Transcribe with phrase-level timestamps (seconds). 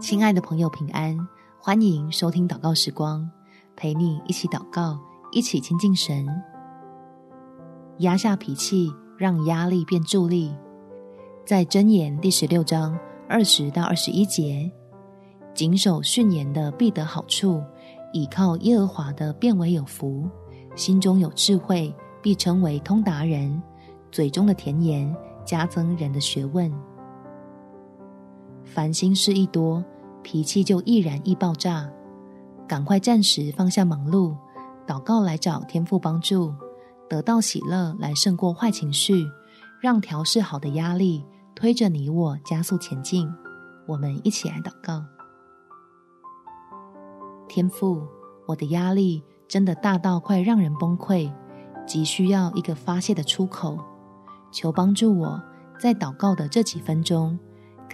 [0.00, 1.14] 亲爱的朋友，平安！
[1.58, 3.30] 欢迎收听祷告时光，
[3.76, 4.98] 陪你一起祷告，
[5.30, 6.26] 一起亲近神。
[7.98, 10.54] 压下脾气，让压力变助力。
[11.44, 12.98] 在箴言第十六章
[13.28, 14.72] 二十到二十一节，
[15.52, 17.62] 谨守训言的必得好处，
[18.14, 20.26] 倚靠耶和华的变为有福。
[20.74, 23.60] 心中有智慧，必称为通达人；
[24.10, 26.72] 嘴中的甜言，加增人的学问。
[28.74, 29.84] 烦心事一多，
[30.24, 31.88] 脾气就易燃易爆炸，
[32.66, 34.34] 赶快暂时放下忙碌，
[34.84, 36.52] 祷告来找天父帮助，
[37.08, 39.24] 得到喜乐来胜过坏情绪，
[39.80, 41.24] 让调试好的压力
[41.54, 43.32] 推着你我加速前进。
[43.86, 45.04] 我们一起来祷告：
[47.46, 48.02] 天父，
[48.48, 51.30] 我的压力真的大到快让人崩溃，
[51.86, 53.78] 急需要一个发泄的出口，
[54.50, 55.40] 求帮助我
[55.78, 57.38] 在祷告的这几分钟。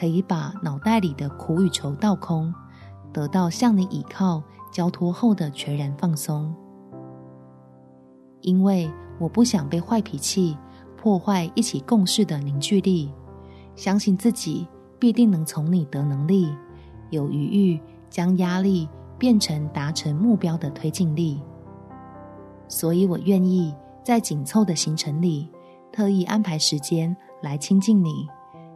[0.00, 2.54] 可以把脑袋里的苦与愁倒空，
[3.12, 6.54] 得到向你倚靠、交托后的全然放松。
[8.40, 10.56] 因为我不想被坏脾气
[10.96, 13.12] 破坏一起共事的凝聚力，
[13.76, 14.66] 相信自己
[14.98, 16.48] 必定能从你得能力，
[17.10, 21.42] 有余裕将压力变成达成目标的推进力。
[22.68, 25.50] 所以我愿意在紧凑的行程里，
[25.92, 28.26] 特意安排时间来亲近你。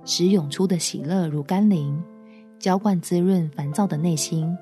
[0.05, 2.03] 使涌出的喜乐如甘霖，
[2.59, 4.57] 浇灌滋润烦躁的内心，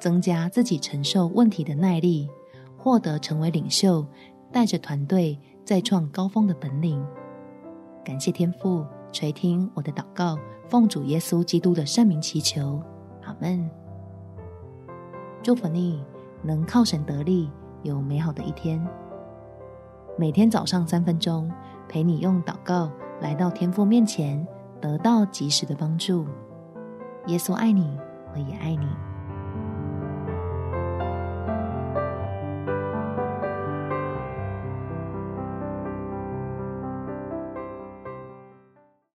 [0.00, 2.28] 增加自己承受问题的耐力，
[2.76, 4.04] 获得成为领袖，
[4.52, 7.04] 带着团队再创高峰的本领。
[8.04, 10.36] 感谢天父垂听我的祷告，
[10.68, 12.82] 奉主耶稣基督的圣名祈求，
[13.22, 13.70] 阿门。
[15.42, 16.02] 祝福你
[16.42, 17.48] 能靠神得力，
[17.84, 18.84] 有美好的一天。
[20.16, 21.48] 每天早上三分钟，
[21.88, 24.44] 陪你用祷告来到天父面前。
[24.80, 26.26] 得到及时的帮助，
[27.26, 27.98] 耶稣爱你，
[28.32, 28.86] 我也爱你。